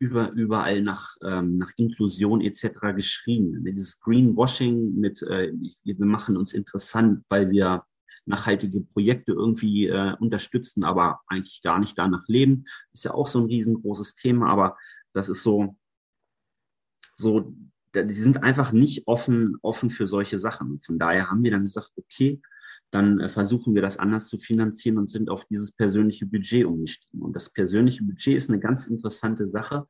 [0.00, 2.94] über, überall nach, ähm, nach Inklusion etc.
[2.94, 3.64] geschrien.
[3.64, 7.84] Dieses Greenwashing mit, äh, wir machen uns interessant, weil wir
[8.28, 12.64] nachhaltige Projekte irgendwie äh, unterstützen, aber eigentlich gar nicht danach leben.
[12.92, 14.76] Ist ja auch so ein riesengroßes Thema, aber
[15.12, 15.76] das ist so,
[17.16, 17.54] so,
[17.94, 20.78] die sind einfach nicht offen, offen für solche Sachen.
[20.78, 22.40] Von daher haben wir dann gesagt, okay,
[22.90, 27.22] dann äh, versuchen wir das anders zu finanzieren und sind auf dieses persönliche Budget umgestiegen.
[27.22, 29.86] Und das persönliche Budget ist eine ganz interessante Sache,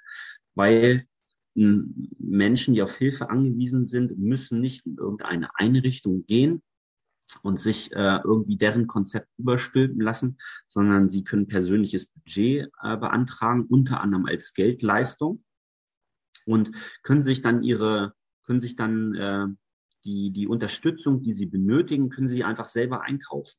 [0.55, 1.07] weil
[1.55, 6.63] Menschen, die auf Hilfe angewiesen sind, müssen nicht in irgendeine Einrichtung gehen,
[7.43, 13.67] und sich äh, irgendwie deren Konzept überstülpen lassen, sondern sie können persönliches Budget äh, beantragen,
[13.69, 15.45] unter anderem als Geldleistung
[16.47, 18.15] und können sich dann ihre,
[18.45, 19.47] können sich dann äh,
[20.05, 23.59] die, die Unterstützung, die sie benötigen, können sie einfach selber einkaufen.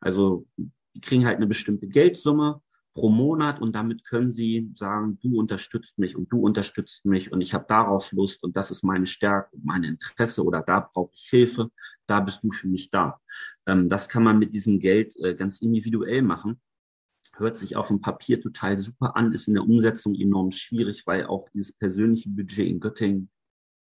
[0.00, 2.62] Also die kriegen halt eine bestimmte Geldsumme
[2.94, 7.40] pro Monat und damit können sie sagen, du unterstützt mich und du unterstützt mich und
[7.40, 11.28] ich habe darauf Lust und das ist meine Stärke, meine Interesse oder da brauche ich
[11.28, 11.70] Hilfe,
[12.06, 13.20] da bist du für mich da.
[13.66, 16.60] Ähm, das kann man mit diesem Geld äh, ganz individuell machen.
[17.36, 21.26] Hört sich auf dem Papier total super an, ist in der Umsetzung enorm schwierig, weil
[21.26, 23.28] auch dieses persönliche Budget in Göttingen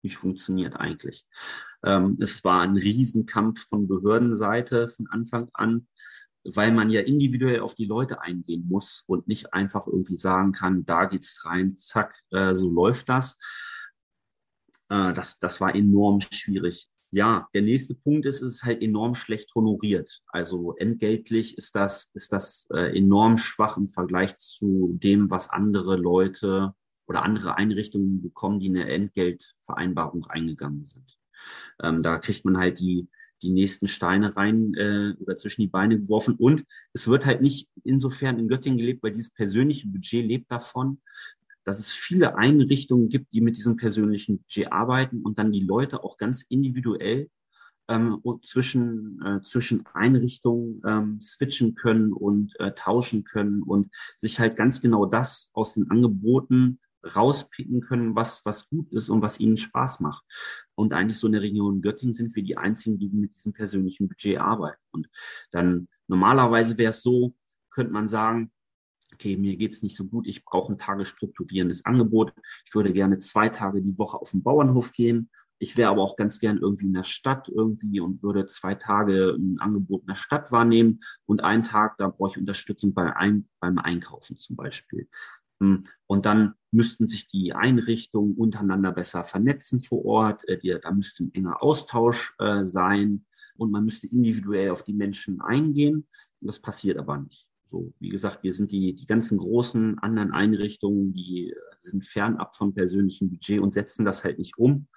[0.02, 1.26] nicht funktioniert eigentlich.
[1.84, 5.86] Ähm, es war ein Riesenkampf von Behördenseite von Anfang an
[6.44, 10.84] weil man ja individuell auf die Leute eingehen muss und nicht einfach irgendwie sagen kann,
[10.84, 13.38] da geht's rein, zack, äh, so läuft das.
[14.88, 16.88] Äh, das, das war enorm schwierig.
[17.10, 20.22] ja, der nächste Punkt ist, es ist halt enorm schlecht honoriert.
[20.28, 25.96] Also entgeltlich ist das, ist das äh, enorm schwach im Vergleich zu dem, was andere
[25.96, 26.74] Leute
[27.06, 31.18] oder andere Einrichtungen bekommen, die eine Entgeltvereinbarung eingegangen sind.
[31.82, 33.08] Ähm, da kriegt man halt die,
[33.42, 36.36] die nächsten Steine rein äh, oder zwischen die Beine geworfen.
[36.36, 41.00] Und es wird halt nicht insofern in Göttingen gelebt, weil dieses persönliche Budget lebt davon,
[41.64, 46.02] dass es viele Einrichtungen gibt, die mit diesem persönlichen Budget arbeiten und dann die Leute
[46.02, 47.28] auch ganz individuell
[47.88, 54.56] ähm, zwischen, äh, zwischen Einrichtungen ähm, switchen können und äh, tauschen können und sich halt
[54.56, 59.56] ganz genau das aus den Angeboten rauspicken können, was, was gut ist und was ihnen
[59.56, 60.24] Spaß macht.
[60.74, 64.08] Und eigentlich so in der Region Göttingen sind wir die einzigen, die mit diesem persönlichen
[64.08, 64.80] Budget arbeiten.
[64.90, 65.08] Und
[65.50, 67.34] dann normalerweise wäre es so,
[67.70, 68.52] könnte man sagen,
[69.12, 72.32] okay, mir geht's nicht so gut, ich brauche ein tagesstrukturierendes Angebot.
[72.66, 75.30] Ich würde gerne zwei Tage die Woche auf den Bauernhof gehen.
[75.58, 79.36] Ich wäre aber auch ganz gern irgendwie in der Stadt irgendwie und würde zwei Tage
[79.38, 83.48] ein Angebot in der Stadt wahrnehmen und einen Tag, da brauche ich Unterstützung bei ein,
[83.60, 85.08] beim Einkaufen zum Beispiel.
[86.06, 90.48] Und dann müssten sich die Einrichtungen untereinander besser vernetzen vor Ort.
[90.48, 93.24] Äh, da müsste ein enger Austausch äh, sein
[93.56, 96.06] und man müsste individuell auf die Menschen eingehen.
[96.40, 97.48] Das passiert aber nicht.
[97.64, 102.74] So, wie gesagt, wir sind die, die ganzen großen anderen Einrichtungen, die sind fernab vom
[102.74, 104.88] persönlichen Budget und setzen das halt nicht um,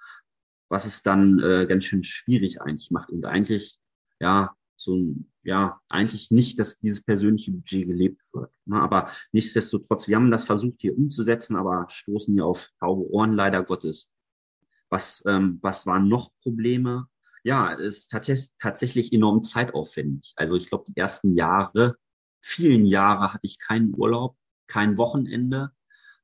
[0.68, 3.78] was es dann äh, ganz schön schwierig eigentlich macht und eigentlich,
[4.20, 8.52] ja, so ein, ja, eigentlich nicht, dass dieses persönliche Budget gelebt wird.
[8.66, 8.80] Ne?
[8.80, 13.62] Aber nichtsdestotrotz, wir haben das versucht hier umzusetzen, aber stoßen hier auf taube Ohren, leider
[13.62, 14.10] Gottes.
[14.90, 17.08] Was, ähm, was waren noch Probleme?
[17.44, 20.34] Ja, es ist tatsächlich enorm zeitaufwendig.
[20.36, 21.96] Also ich glaube, die ersten Jahre
[22.46, 24.36] vielen Jahre hatte ich keinen Urlaub,
[24.68, 25.72] kein Wochenende,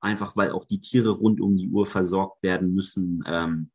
[0.01, 3.25] einfach weil auch die Tiere rund um die Uhr versorgt werden müssen.
[3.27, 3.72] Ähm,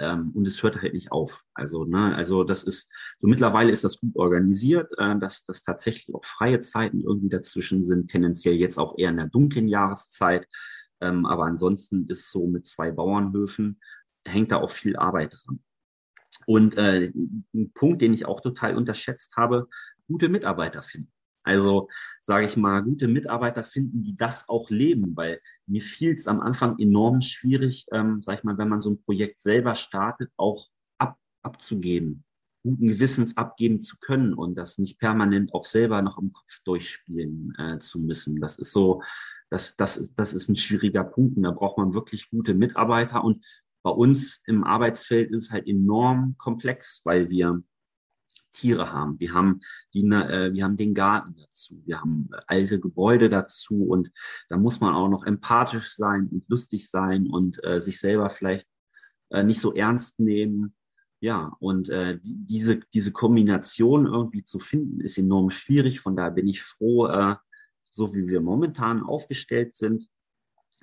[0.00, 1.44] ähm, und es hört halt nicht auf.
[1.54, 6.14] Also, ne, also das ist, so mittlerweile ist das gut organisiert, äh, dass, dass tatsächlich
[6.14, 10.46] auch freie Zeiten irgendwie dazwischen sind, tendenziell jetzt auch eher in der dunklen Jahreszeit.
[11.00, 13.80] Ähm, aber ansonsten ist so mit zwei Bauernhöfen,
[14.26, 15.60] hängt da auch viel Arbeit dran.
[16.46, 17.12] Und äh,
[17.54, 19.68] ein Punkt, den ich auch total unterschätzt habe,
[20.06, 21.12] gute Mitarbeiter finden.
[21.48, 21.88] Also
[22.20, 26.40] sage ich mal, gute Mitarbeiter finden, die das auch leben, weil mir fiel es am
[26.40, 30.68] Anfang enorm schwierig, ähm, sage ich mal, wenn man so ein Projekt selber startet, auch
[30.98, 32.24] ab, abzugeben,
[32.62, 37.54] guten Gewissens abgeben zu können und das nicht permanent auch selber noch im Kopf durchspielen
[37.58, 38.40] äh, zu müssen.
[38.40, 39.02] Das ist so,
[39.50, 43.24] das, das, ist, das ist ein schwieriger Punkt und da braucht man wirklich gute Mitarbeiter
[43.24, 43.44] und
[43.82, 47.62] bei uns im Arbeitsfeld ist es halt enorm komplex, weil wir
[48.58, 49.20] Tiere haben.
[49.20, 49.60] Wir haben,
[49.94, 54.10] die, äh, wir haben den Garten dazu, wir haben alte Gebäude dazu und
[54.48, 58.66] da muss man auch noch empathisch sein und lustig sein und äh, sich selber vielleicht
[59.30, 60.74] äh, nicht so ernst nehmen.
[61.20, 66.00] Ja, und äh, diese, diese Kombination irgendwie zu finden, ist enorm schwierig.
[66.00, 67.36] Von daher bin ich froh, äh,
[67.90, 70.08] so wie wir momentan aufgestellt sind,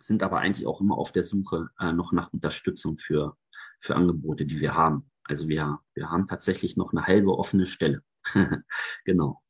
[0.02, 3.38] sind aber eigentlich auch immer auf der Suche äh, noch nach Unterstützung für,
[3.80, 5.10] für Angebote, die wir haben.
[5.28, 8.02] Also wir, wir haben tatsächlich noch eine halbe offene Stelle.
[9.06, 9.42] genau.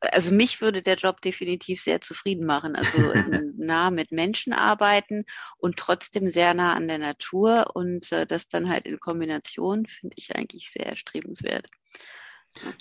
[0.00, 2.76] Also mich würde der Job definitiv sehr zufrieden machen.
[2.76, 2.98] Also
[3.56, 5.24] nah mit Menschen arbeiten
[5.56, 10.14] und trotzdem sehr nah an der Natur und äh, das dann halt in Kombination finde
[10.18, 11.66] ich eigentlich sehr erstrebenswert.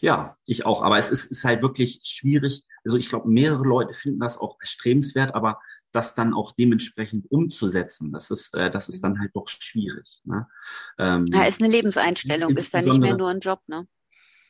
[0.01, 0.83] Ja, ich auch.
[0.83, 2.63] Aber es ist, ist halt wirklich schwierig.
[2.85, 5.59] Also ich glaube, mehrere Leute finden das auch erstrebenswert, aber
[5.93, 10.21] das dann auch dementsprechend umzusetzen, das ist, äh, das ist dann halt doch schwierig.
[10.25, 10.47] Ne?
[10.97, 13.87] Ähm, ja, ist eine Lebenseinstellung, ist dann nicht mehr nur ein Job, ne?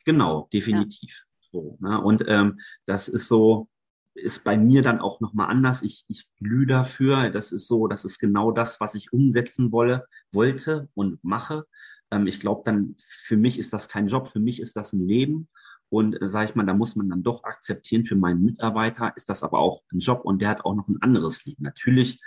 [0.04, 1.24] Genau, definitiv.
[1.26, 1.50] Ja.
[1.52, 2.00] So, ne?
[2.00, 3.68] Und ähm, das ist so,
[4.14, 5.82] ist bei mir dann auch nochmal anders.
[5.82, 7.30] Ich, ich glühe dafür.
[7.30, 11.66] Das ist so, das ist genau das, was ich umsetzen wolle, wollte und mache.
[12.10, 15.06] Ähm, ich glaube dann, für mich ist das kein Job, für mich ist das ein
[15.06, 15.48] Leben.
[15.94, 19.28] Und äh, sage ich mal, da muss man dann doch akzeptieren, für meinen Mitarbeiter ist
[19.28, 21.62] das aber auch ein Job und der hat auch noch ein anderes Leben.
[21.62, 22.20] Natürlich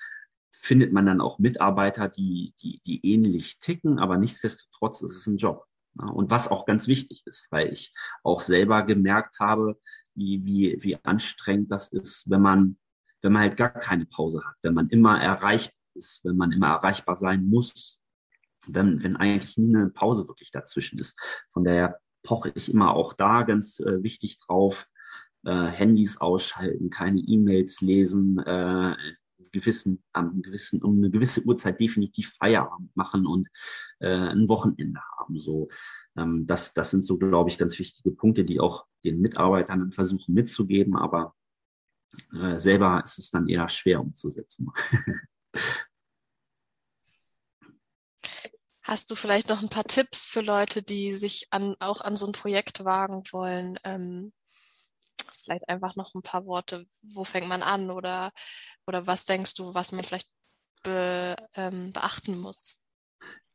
[0.51, 5.35] findet man dann auch Mitarbeiter, die, die, die ähnlich ticken, aber nichtsdestotrotz ist es ein
[5.35, 5.65] Job.
[5.99, 9.77] Ja, und was auch ganz wichtig ist, weil ich auch selber gemerkt habe,
[10.15, 12.77] wie, wie, wie anstrengend das ist, wenn man,
[13.21, 16.67] wenn man halt gar keine Pause hat, wenn man immer erreichbar ist, wenn man immer
[16.67, 17.99] erreichbar sein muss,
[18.65, 21.19] wenn, wenn eigentlich nie eine Pause wirklich dazwischen ist.
[21.49, 24.89] Von daher poche ich immer auch da ganz äh, wichtig drauf.
[25.45, 28.95] Äh, Handys ausschalten, keine E-Mails lesen, äh,
[29.53, 33.47] gewissen, am gewissen, um eine gewisse Uhrzeit definitiv Feierabend machen und
[33.99, 35.39] äh, ein Wochenende haben.
[35.39, 35.69] So,
[36.17, 40.33] ähm, das, das sind so, glaube ich, ganz wichtige Punkte, die auch den Mitarbeitern versuchen
[40.33, 41.33] mitzugeben, aber
[42.33, 44.69] äh, selber ist es dann eher schwer umzusetzen.
[48.87, 52.25] Hast du vielleicht noch ein paar Tipps für Leute, die sich an, auch an so
[52.25, 53.77] ein Projekt wagen wollen?
[53.83, 54.31] Ähm,
[55.43, 56.85] vielleicht einfach noch ein paar Worte.
[57.01, 58.31] Wo fängt man an oder,
[58.85, 60.29] oder was denkst du, was man vielleicht
[60.83, 62.77] be, ähm, beachten muss?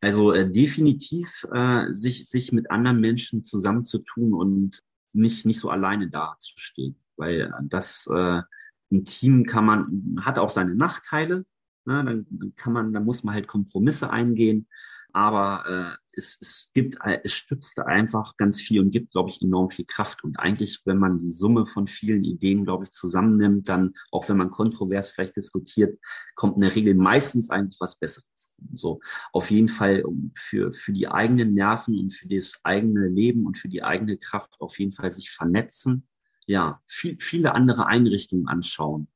[0.03, 4.83] Also äh, definitiv äh, sich, sich mit anderen Menschen zusammenzutun und
[5.15, 7.03] nicht, nicht so alleine dazustehen.
[7.17, 8.43] Weil das äh,
[8.91, 11.47] im Team kann man, hat auch seine Nachteile.
[11.87, 12.05] Ne?
[12.05, 14.69] Dann, dann kann man, dann muss man halt Kompromisse eingehen
[15.13, 19.69] aber äh, es, es gibt, es stützt einfach ganz viel und gibt, glaube ich, enorm
[19.69, 20.25] viel Kraft.
[20.25, 24.37] Und eigentlich, wenn man die Summe von vielen Ideen, glaube ich, zusammennimmt, dann, auch wenn
[24.37, 25.99] man kontrovers vielleicht diskutiert,
[26.35, 28.59] kommt in der Regel meistens eigentlich was Besseres.
[28.75, 29.01] So,
[29.33, 33.69] auf jeden Fall für, für die eigenen Nerven und für das eigene Leben und für
[33.69, 36.07] die eigene Kraft auf jeden Fall sich vernetzen.
[36.47, 39.09] Ja, viel, viele andere Einrichtungen anschauen.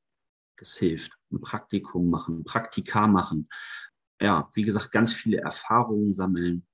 [0.57, 1.11] Das hilft.
[1.31, 3.47] Ein Praktikum machen, Praktika machen,
[4.21, 6.65] ja, wie gesagt, ganz viele Erfahrungen sammeln.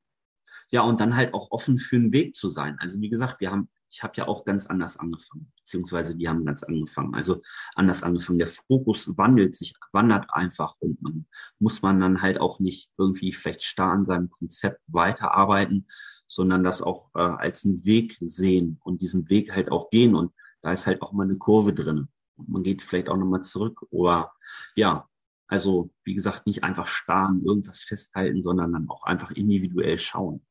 [0.70, 2.78] Ja, und dann halt auch offen für einen Weg zu sein.
[2.80, 6.46] Also wie gesagt, wir haben, ich habe ja auch ganz anders angefangen, beziehungsweise die haben
[6.46, 7.14] ganz angefangen.
[7.14, 7.44] Also
[7.76, 8.40] anders angefangen.
[8.40, 11.28] Der Fokus wandelt sich, wandert einfach und man
[11.60, 15.86] muss man dann halt auch nicht irgendwie vielleicht starr an seinem Konzept weiterarbeiten,
[16.28, 20.16] sondern das auch äh, als einen Weg sehen und diesen Weg halt auch gehen.
[20.16, 22.08] Und da ist halt auch mal eine Kurve drin.
[22.36, 24.32] Und man geht vielleicht auch nochmal zurück oder
[24.76, 25.08] ja,
[25.54, 30.44] also, wie gesagt, nicht einfach starren, irgendwas festhalten, sondern dann auch einfach individuell schauen.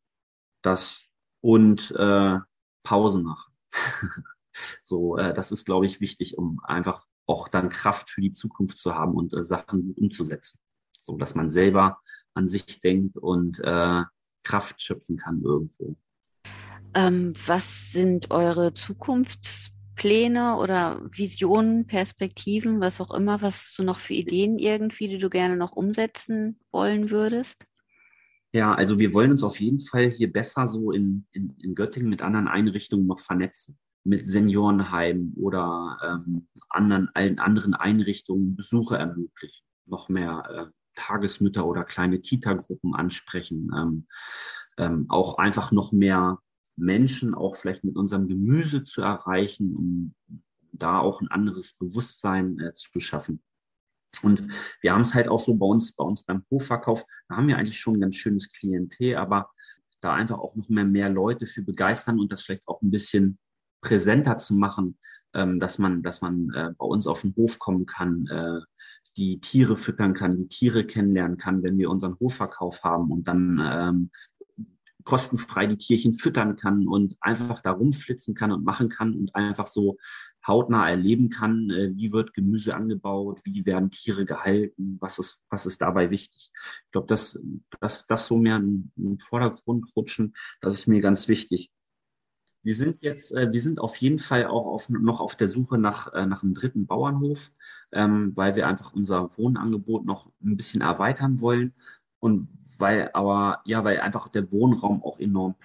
[0.62, 1.08] Das
[1.40, 2.38] und äh,
[2.84, 3.52] Pause machen.
[4.84, 8.78] so, äh, das ist, glaube ich, wichtig, um einfach auch dann Kraft für die Zukunft
[8.78, 10.60] zu haben und äh, Sachen umzusetzen.
[10.96, 12.00] So, dass man selber
[12.34, 14.04] an sich denkt und äh,
[14.44, 15.96] Kraft schöpfen kann irgendwo.
[16.94, 24.00] Ähm, was sind eure Zukunfts Pläne oder Visionen, Perspektiven, was auch immer, was du noch
[24.00, 27.66] für Ideen irgendwie, die du gerne noch umsetzen wollen würdest?
[28.50, 32.10] Ja, also wir wollen uns auf jeden Fall hier besser so in, in, in Göttingen
[32.10, 33.78] mit anderen Einrichtungen noch vernetzen.
[34.02, 39.64] Mit Seniorenheimen oder ähm, anderen, allen anderen Einrichtungen Besuche ermöglichen.
[39.86, 43.70] Noch mehr äh, Tagesmütter oder kleine Kita-Gruppen ansprechen.
[43.72, 44.06] Ähm,
[44.78, 46.40] ähm, auch einfach noch mehr
[46.76, 50.14] Menschen auch vielleicht mit unserem Gemüse zu erreichen, um
[50.72, 53.42] da auch ein anderes Bewusstsein äh, zu schaffen.
[54.22, 57.48] Und wir haben es halt auch so bei uns, bei uns beim Hofverkauf, da haben
[57.48, 59.50] wir eigentlich schon ein ganz schönes Klientel, aber
[60.00, 63.38] da einfach auch noch mehr, mehr Leute für begeistern und das vielleicht auch ein bisschen
[63.80, 64.98] präsenter zu machen,
[65.34, 68.60] ähm, dass man, dass man äh, bei uns auf den Hof kommen kann, äh,
[69.16, 73.60] die Tiere füttern kann, die Tiere kennenlernen kann, wenn wir unseren Hofverkauf haben und dann
[73.62, 74.10] ähm,
[75.04, 79.66] kostenfrei die Tierchen füttern kann und einfach da rumflitzen kann und machen kann und einfach
[79.66, 79.98] so
[80.46, 85.66] hautnah erleben kann, äh, wie wird Gemüse angebaut, wie werden Tiere gehalten, was ist, was
[85.66, 86.50] ist dabei wichtig.
[86.86, 87.38] Ich glaube, dass
[87.80, 91.70] das, das so mehr den Vordergrund rutschen, das ist mir ganz wichtig.
[92.64, 95.78] Wir sind jetzt, äh, wir sind auf jeden Fall auch auf, noch auf der Suche
[95.78, 97.52] nach, äh, nach einem dritten Bauernhof,
[97.92, 101.74] ähm, weil wir einfach unser Wohnangebot noch ein bisschen erweitern wollen
[102.22, 105.56] und weil aber, ja, weil einfach der Wohnraum auch enorm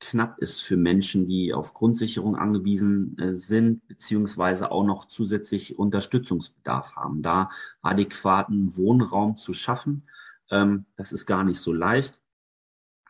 [0.00, 6.96] knapp ist für Menschen, die auf Grundsicherung angewiesen äh, sind, beziehungsweise auch noch zusätzlich Unterstützungsbedarf
[6.96, 7.22] haben.
[7.22, 7.50] Da
[7.82, 10.08] adäquaten Wohnraum zu schaffen,
[10.50, 12.20] ähm, das ist gar nicht so leicht.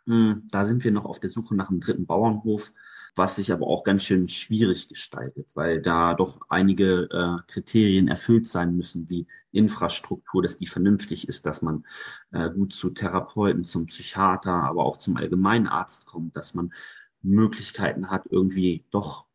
[0.05, 2.71] Hm, da sind wir noch auf der Suche nach einem dritten Bauernhof,
[3.17, 8.47] was sich aber auch ganz schön schwierig gestaltet, weil da doch einige äh, Kriterien erfüllt
[8.47, 11.85] sein müssen, wie Infrastruktur, dass die vernünftig ist, dass man
[12.31, 16.73] äh, gut zu Therapeuten, zum Psychiater, aber auch zum Allgemeinarzt kommt, dass man
[17.21, 19.25] Möglichkeiten hat, irgendwie doch,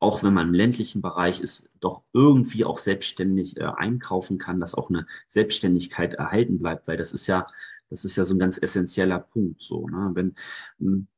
[0.00, 4.74] auch wenn man im ländlichen Bereich ist, doch irgendwie auch selbstständig äh, einkaufen kann, dass
[4.74, 7.46] auch eine Selbstständigkeit erhalten bleibt, weil das ist ja
[7.90, 10.10] das ist ja so ein ganz essentieller Punkt, so, ne?
[10.14, 10.34] Wenn,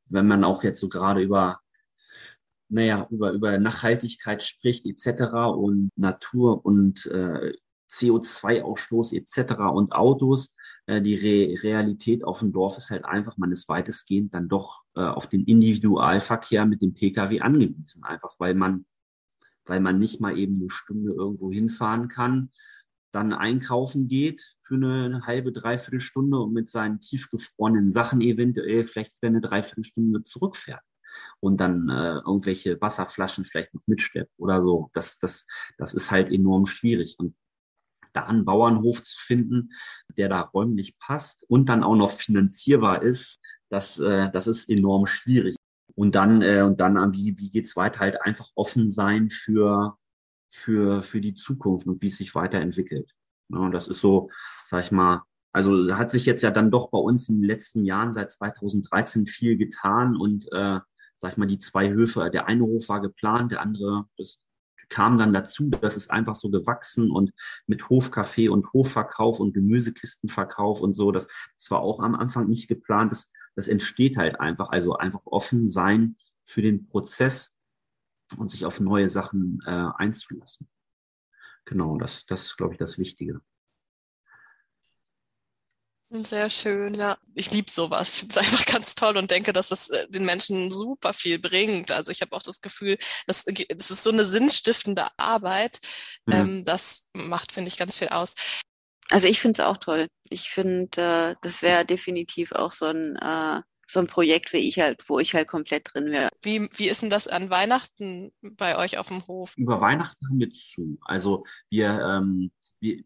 [0.08, 1.60] wenn man auch jetzt so gerade über
[2.68, 5.32] naja, über, über Nachhaltigkeit spricht etc.
[5.56, 7.52] und Natur und äh,
[7.90, 9.54] CO2-Ausstoß etc.
[9.72, 10.52] und Autos.
[10.86, 14.82] Äh, die Re Realität auf dem Dorf ist halt einfach, man ist weitestgehend dann doch
[14.94, 18.86] äh, auf den Individualverkehr mit dem Pkw angewiesen, einfach weil man,
[19.64, 22.50] weil man nicht mal eben eine Stunde irgendwo hinfahren kann,
[23.12, 29.22] dann einkaufen geht für eine halbe, dreiviertel Stunde und mit seinen tiefgefrorenen Sachen eventuell vielleicht
[29.22, 30.82] eine Dreiviertelstunde zurückfährt
[31.40, 34.90] und dann äh, irgendwelche Wasserflaschen vielleicht noch mitschleppt oder so.
[34.92, 35.46] Das, das,
[35.78, 37.16] das ist halt enorm schwierig.
[37.18, 37.36] Und
[38.12, 39.70] da einen Bauernhof zu finden,
[40.16, 43.38] der da räumlich passt und dann auch noch finanzierbar ist,
[43.68, 45.56] das, äh, das ist enorm schwierig.
[45.94, 48.00] Und dann, äh, und dann, wie, wie geht's weiter?
[48.00, 49.96] Halt einfach offen sein für,
[50.50, 53.10] für, für die Zukunft und wie es sich weiterentwickelt.
[53.48, 54.30] Ja, und das ist so,
[54.68, 57.84] sag ich mal, Also hat sich jetzt ja dann doch bei uns in den letzten
[57.84, 60.80] Jahren seit 2013 viel getan und äh,
[61.16, 64.40] sag ich mal, die zwei Höfe, der eine Hof war geplant, der andere, das
[64.88, 67.32] kam dann dazu, das ist einfach so gewachsen und
[67.66, 72.68] mit Hofcafé und Hofverkauf und Gemüsekistenverkauf und so, das, das war auch am Anfang nicht
[72.68, 77.56] geplant, das, das entsteht halt einfach, also einfach offen sein für den Prozess
[78.36, 80.68] und sich auf neue Sachen äh, einzulassen.
[81.64, 83.40] Genau, das, das ist, glaube ich, das Wichtige.
[86.08, 87.18] Sehr schön, ja.
[87.34, 88.14] Ich liebe sowas.
[88.14, 91.38] Ich finde es einfach ganz toll und denke, dass das äh, den Menschen super viel
[91.38, 91.90] bringt.
[91.90, 92.96] Also ich habe auch das Gefühl,
[93.26, 95.80] das, das ist so eine sinnstiftende Arbeit.
[96.28, 96.40] Ja.
[96.40, 98.34] Ähm, das macht, finde ich, ganz viel aus.
[99.10, 100.08] Also ich finde es auch toll.
[100.30, 104.78] Ich finde, äh, das wäre definitiv auch so ein, äh, so ein Projekt, wie ich
[104.78, 106.28] halt, wo ich halt komplett drin wäre.
[106.42, 109.54] Wie, wie ist denn das an Weihnachten bei euch auf dem Hof?
[109.56, 110.98] Über Weihnachten haben wir zu.
[111.02, 112.50] Also wir ähm,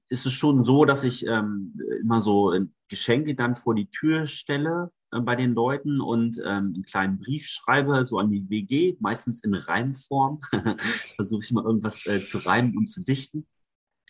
[0.08, 2.52] ist es schon so, dass ich ähm, immer so
[2.88, 7.46] Geschenke dann vor die Tür stelle äh, bei den Leuten und ähm, einen kleinen Brief
[7.46, 10.40] schreibe, so an die WG, meistens in Reimform.
[11.16, 13.46] Versuche ich mal irgendwas äh, zu reimen und zu dichten.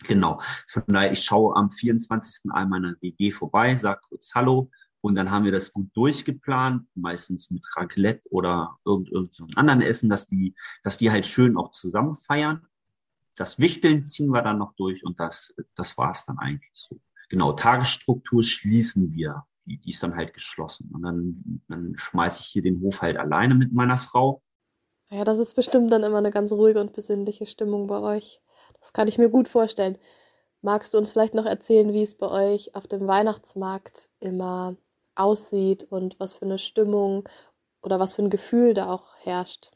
[0.07, 0.41] Genau.
[0.67, 2.51] Von daher, ich schaue am 24.
[2.51, 7.49] einmal meiner WG vorbei, sage kurz Hallo und dann haben wir das gut durchgeplant, meistens
[7.49, 11.71] mit Raclette oder irgend, irgend so anderen Essen, dass die, dass die halt schön auch
[11.71, 12.67] zusammen feiern.
[13.37, 16.99] Das Wichteln ziehen wir dann noch durch und das, das war es dann eigentlich so.
[17.29, 19.45] Genau, Tagesstruktur schließen wir.
[19.65, 20.89] Die, die ist dann halt geschlossen.
[20.93, 24.41] Und dann, dann schmeiße ich hier den Hof halt alleine mit meiner Frau.
[25.09, 28.41] Ja, das ist bestimmt dann immer eine ganz ruhige und besinnliche Stimmung bei euch.
[28.79, 29.97] Das kann ich mir gut vorstellen.
[30.61, 34.75] Magst du uns vielleicht noch erzählen, wie es bei euch auf dem Weihnachtsmarkt immer
[35.15, 37.27] aussieht und was für eine Stimmung
[37.81, 39.71] oder was für ein Gefühl da auch herrscht?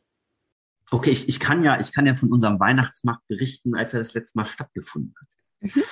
[0.92, 4.14] Okay, ich, ich, kann ja, ich kann ja von unserem Weihnachtsmarkt berichten, als er das
[4.14, 5.28] letzte Mal stattgefunden hat.
[5.62, 5.84] Mhm.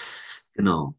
[0.53, 0.95] Genau.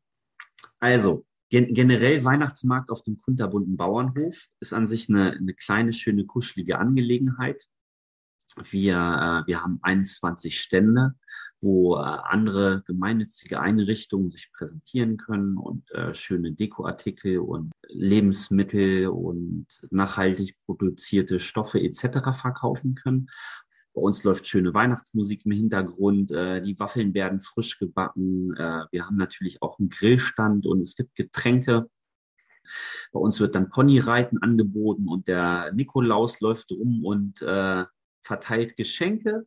[0.81, 6.25] Also, gen generell Weihnachtsmarkt auf dem kunterbunten Bauernhof ist an sich eine, eine kleine, schöne,
[6.25, 7.69] kuschelige Angelegenheit.
[8.71, 11.15] Wir, äh, wir haben 21 Stände,
[11.61, 19.67] wo äh, andere gemeinnützige Einrichtungen sich präsentieren können und äh, schöne Dekoartikel und Lebensmittel und
[19.91, 22.33] nachhaltig produzierte Stoffe etc.
[22.33, 23.29] verkaufen können.
[23.95, 26.33] Bei uns läuft schöne Weihnachtsmusik im Hintergrund.
[26.33, 28.53] Äh, die Waffeln werden frisch gebacken.
[28.57, 31.89] Äh, wir haben natürlich auch einen Grillstand und es gibt Getränke.
[33.13, 37.85] Bei uns wird dann Ponyreiten angeboten und der Nikolaus läuft rum und äh,
[38.25, 39.47] verteilt Geschenke.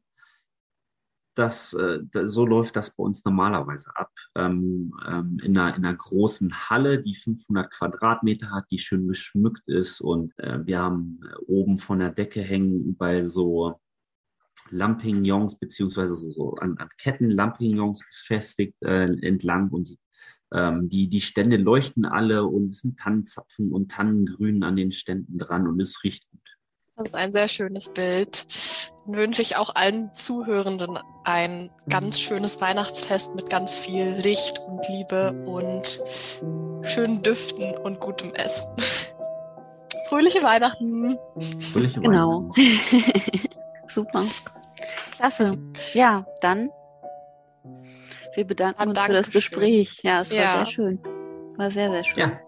[1.36, 4.12] Das, äh, so läuft das bei uns normalerweise ab.
[4.36, 9.68] Ähm, ähm, in, einer, in einer großen Halle, die 500 Quadratmeter hat, die schön geschmückt
[9.68, 10.00] ist.
[10.00, 13.80] Und äh, wir haben oben von der Decke hängen überall so
[14.70, 20.00] Lampignons beziehungsweise so an, an Ketten Lampignons befestigt äh, entlang und die,
[20.54, 25.38] ähm, die, die Stände leuchten alle und es sind Tannenzapfen und Tannengrün an den Ständen
[25.38, 26.42] dran und es riecht gut.
[26.96, 28.46] Das ist ein sehr schönes Bild.
[29.06, 34.88] Dann wünsche ich auch allen Zuhörenden ein ganz schönes Weihnachtsfest mit ganz viel Licht und
[34.90, 36.02] Liebe und
[36.84, 38.68] schönen Düften und gutem Essen.
[40.10, 41.18] Fröhliche Weihnachten.
[41.60, 42.50] Fröhliche genau.
[43.88, 44.26] Super.
[45.16, 45.58] Klasse.
[45.94, 46.70] Ja, dann.
[48.36, 49.90] Wir bedanken uns für das Gespräch.
[50.04, 50.58] Ja, es war ja.
[50.58, 51.00] sehr schön.
[51.58, 52.20] War sehr, sehr schön.
[52.20, 52.40] Ja,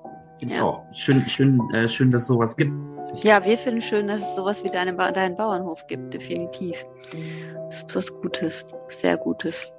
[0.42, 0.64] ich ja.
[0.64, 0.86] auch.
[0.94, 2.80] Schön, schön, äh, schön, dass es sowas gibt.
[3.24, 6.86] Ja, wir finden schön, dass es sowas wie deinen, deinen Bauernhof gibt, definitiv.
[7.70, 9.72] Das ist was Gutes, sehr Gutes.